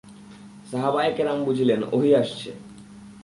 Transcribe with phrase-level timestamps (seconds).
[0.71, 2.49] সাহাবায়ে কেরাম বুঝলেন, ওহী আসছে।